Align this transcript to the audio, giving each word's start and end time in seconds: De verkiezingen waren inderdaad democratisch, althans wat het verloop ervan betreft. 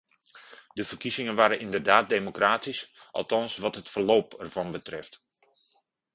De 0.73 0.83
verkiezingen 0.83 1.35
waren 1.35 1.59
inderdaad 1.59 2.09
democratisch, 2.09 2.91
althans 3.11 3.57
wat 3.57 3.75
het 3.75 3.89
verloop 3.89 4.33
ervan 4.33 4.71
betreft. 4.71 5.23